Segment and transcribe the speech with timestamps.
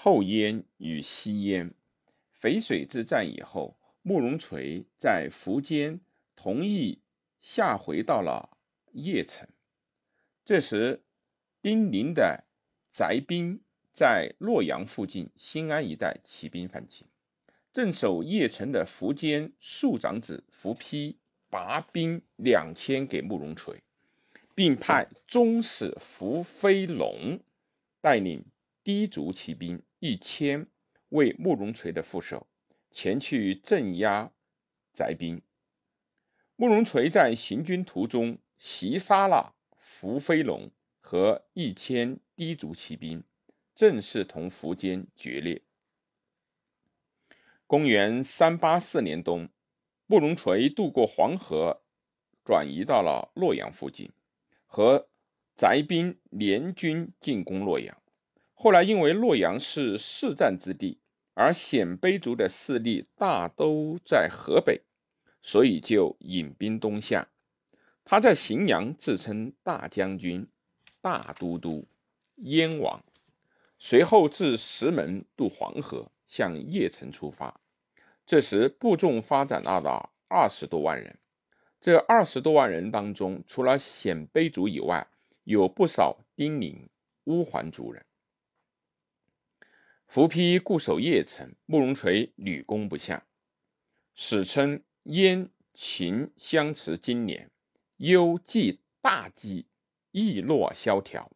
[0.00, 1.74] 后燕与西燕。
[2.40, 5.98] 淝水之战以后，慕容垂在苻坚
[6.36, 7.00] 同意
[7.40, 8.56] 下回到了
[8.94, 9.48] 邺城。
[10.44, 11.02] 这时，
[11.60, 12.44] 丁宁的
[12.92, 13.60] 翟兵
[13.92, 17.08] 在洛阳附近新安一带起兵反秦。
[17.72, 21.16] 镇守邺城的苻坚庶长子苻丕
[21.50, 23.82] 拔兵两千给慕容垂，
[24.54, 27.40] 并派中使苻飞龙
[28.00, 28.44] 带领
[28.84, 30.66] 氐族骑兵一千
[31.10, 32.46] 为慕容垂的副手
[32.90, 34.30] 前去镇压
[34.92, 35.42] 翟兵。
[36.56, 43.22] 慕容垂在行军途中袭杀了苻飞龙和一千氐族骑兵，
[43.74, 45.62] 正式同苻坚决裂。
[47.66, 49.48] 公元三八四年冬，
[50.06, 51.82] 慕容垂渡过黄河，
[52.44, 54.10] 转移到了洛阳附近，
[54.66, 55.08] 和
[55.56, 58.00] 翟兵联军进攻洛阳。
[58.60, 60.98] 后来因为洛阳是四战之地，
[61.34, 64.82] 而鲜卑族的势力大都在河北，
[65.40, 67.28] 所以就引兵东下。
[68.04, 70.44] 他在荥阳自称大将军、
[71.00, 71.86] 大都督、
[72.36, 73.00] 燕王，
[73.78, 76.10] 随后至石门渡黄河。
[76.26, 77.58] 向邺城出发，
[78.26, 81.18] 这时部众发展到了二十多万人。
[81.80, 85.08] 这二十多万人当中，除了鲜卑族以外，
[85.44, 86.86] 有不少丁宁、
[87.24, 88.04] 乌桓族人。
[90.08, 93.26] 伏丕固守邺城，慕容垂屡攻不下，
[94.14, 97.50] 史称燕秦相持今年，
[97.98, 99.66] 忧既大饥，
[100.10, 101.30] 亦落萧条。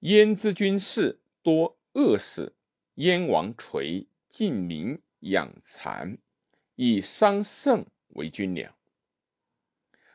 [0.00, 2.54] 燕之军士多饿死。
[2.96, 6.16] 燕王垂尽民养蚕，
[6.76, 8.72] 以桑葚为军粮。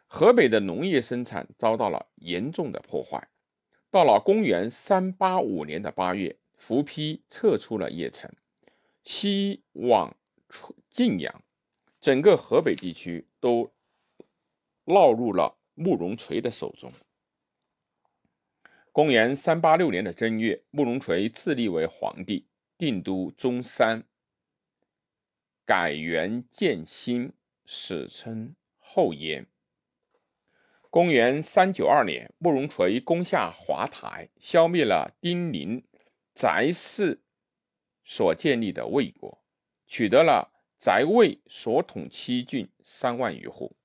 [0.07, 3.27] 河北的农业生产遭到了严重的破坏。
[3.91, 8.31] 到了公元三八五年的八月，伏丕撤出了邺城，
[9.03, 10.15] 西往
[10.91, 11.43] 晋阳，
[11.99, 13.73] 整个河北地区都
[14.83, 16.93] 落入了慕容垂的手中。
[18.92, 22.45] 公元三八六年的正月，慕容垂自立为皇帝。
[22.77, 24.05] 定都中山，
[25.65, 27.33] 改元建兴，
[27.65, 29.47] 史称后燕。
[30.89, 35.83] 公元三九二年，慕容垂攻下华台，消灭了丁宁、
[36.39, 37.22] 翟氏
[38.05, 39.44] 所建立的魏国，
[39.88, 43.76] 取得了翟魏所统七郡三万余户。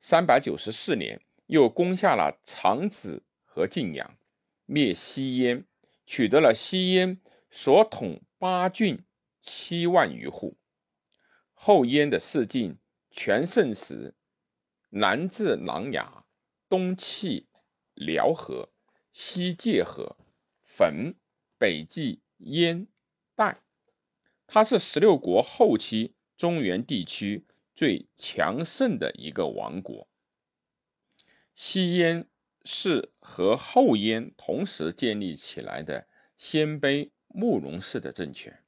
[0.00, 4.16] 三百九十四年，又攻下了长子和晋阳，
[4.64, 5.66] 灭西燕，
[6.06, 7.20] 取得了西燕。
[7.50, 9.04] 所统八郡
[9.38, 10.56] 七万余户。
[11.52, 12.78] 后燕的四境
[13.10, 14.14] 全盛时，
[14.88, 16.24] 南至琅琊，
[16.70, 17.50] 东契
[17.92, 18.70] 辽河，
[19.12, 20.16] 西界河，
[20.62, 21.14] 汾，
[21.62, 22.88] 北继燕
[23.36, 23.60] 代。
[24.48, 30.08] 它是十六国后期中原地区最强盛的一个王国。
[31.54, 32.26] 西燕
[32.64, 37.10] 是和后燕同时建立起来的鲜卑。
[37.34, 38.62] 慕容氏的政权。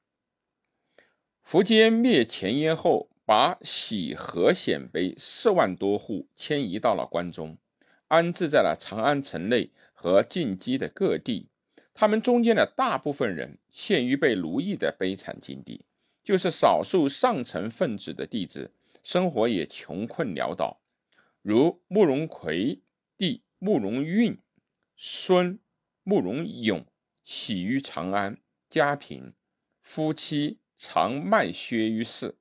[1.47, 7.59] 苻坚灭前燕后，把喜和鲜卑四万多户迁移到了关中，
[8.09, 11.51] 安置在了长安城内和晋畿的各地。
[11.95, 15.87] 他们中间的大部分人陷于被奴役的悲惨境地，
[16.23, 18.73] 就是少数上层分子的弟子，
[19.05, 20.81] 生活也穷困潦倒。
[21.41, 22.83] 如慕容奎
[23.17, 24.39] 弟慕容允、
[24.97, 25.59] 孙
[26.03, 26.85] 慕容永
[27.23, 28.39] 喜于长安。
[28.71, 29.33] 家贫，
[29.81, 32.35] 夫妻常卖薛于市，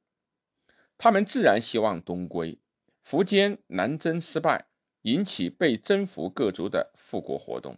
[0.97, 2.58] 他们自然希望东归。
[3.06, 4.66] 苻坚南征失败，
[5.03, 7.78] 引起被征服各族的复国活动。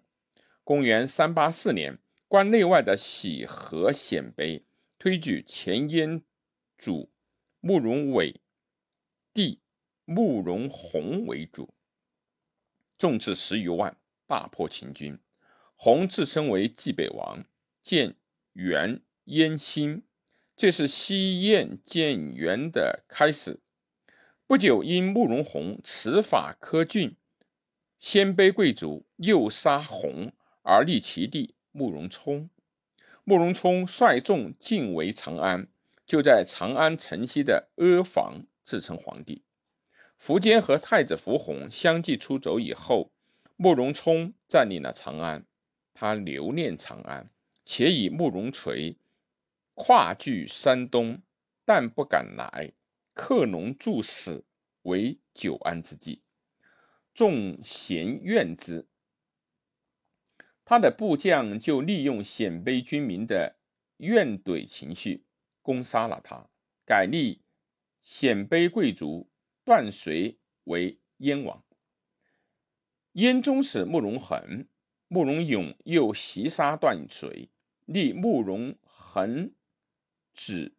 [0.65, 4.63] 公元三八四年，关内外的喜和鲜卑
[4.97, 6.23] 推举前燕
[6.75, 7.11] 主
[7.61, 8.41] 慕容伟
[9.31, 9.61] 弟
[10.05, 11.73] 慕容宏为主，
[12.97, 15.17] 众至十余万，大破秦军。
[15.75, 17.45] 宏自称为冀北王，
[17.81, 18.17] 建。
[18.53, 20.03] 元燕兴，
[20.55, 23.59] 这是西燕建元的开始。
[24.47, 27.17] 不久，因慕容宏持法科郡，
[27.99, 30.31] 鲜卑贵族诱杀宏，
[30.65, 32.49] 而立其弟慕容冲。
[33.23, 35.67] 慕容冲率众进围长安，
[36.05, 39.43] 就在长安城西的阿房自称皇帝。
[40.19, 43.11] 苻坚和太子苻弘相继出走以后，
[43.55, 45.45] 慕容冲占领了长安。
[45.93, 47.29] 他留恋长安。
[47.67, 48.95] 且以慕容垂
[49.73, 51.23] 跨据山东，
[51.65, 52.73] 但不敢来，
[53.15, 54.45] 克农助死
[54.83, 56.21] 为久安之计，
[57.11, 58.85] 众贤怨之。
[60.65, 63.57] 他的部将就利用鲜卑军民的
[63.97, 65.23] 怨怼情绪，
[65.61, 66.49] 攻杀了他，
[66.85, 67.43] 改立
[68.01, 69.29] 鲜卑贵族
[69.63, 71.63] 段遂为燕王。
[73.11, 74.67] 燕中使慕容恒、
[75.07, 77.49] 慕容永又袭杀段遂，
[77.85, 79.53] 立慕容恒
[80.33, 80.75] 子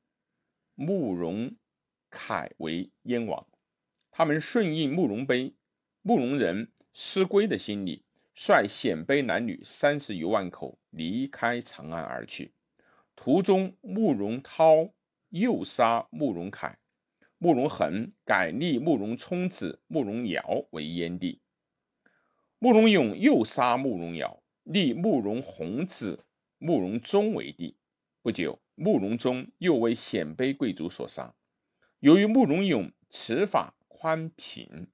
[0.74, 1.56] 慕容
[2.10, 3.46] 凯为燕王。
[4.10, 5.54] 他们顺应慕容悲、
[6.02, 8.05] 慕容仁失归的心理。
[8.38, 12.52] 率鲜卑男女三十余万口离开长安而去，
[13.16, 14.92] 途中慕容涛
[15.30, 16.76] 诱杀慕容凯，
[17.38, 21.40] 慕容恒改立慕容冲子慕容尧为燕帝，
[22.58, 26.26] 慕容永诱杀慕容尧，立慕容弘子
[26.58, 27.78] 慕容忠为帝。
[28.20, 31.34] 不久，慕容忠又为鲜卑贵族所杀。
[32.00, 34.88] 由于慕容永持法宽平。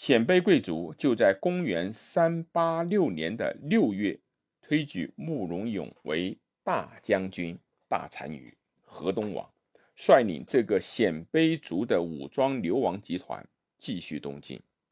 [0.00, 4.18] 鲜卑贵族就在公元三八六年的六月，
[4.62, 9.46] 推举慕容永为大将军、大单于、河东王，
[9.94, 14.58] 率领这个鲜卑族的武装流亡集团继续东进。